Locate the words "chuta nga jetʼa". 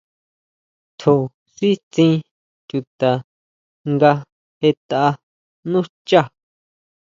2.67-5.03